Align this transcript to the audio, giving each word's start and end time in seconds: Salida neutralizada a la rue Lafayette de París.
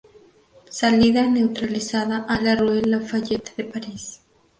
Salida 0.71 1.27
neutralizada 1.27 2.25
a 2.27 2.41
la 2.41 2.55
rue 2.55 2.81
Lafayette 2.81 3.53
de 3.55 3.65
París. 3.65 4.19